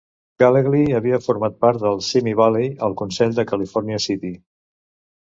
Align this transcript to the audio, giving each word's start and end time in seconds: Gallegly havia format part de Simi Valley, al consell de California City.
Gallegly 0.43 0.79
havia 0.99 1.19
format 1.25 1.59
part 1.67 1.83
de 1.85 1.93
Simi 2.07 2.35
Valley, 2.41 2.75
al 2.91 2.99
consell 3.05 3.39
de 3.41 3.49
California 3.55 4.05
City. 4.11 4.37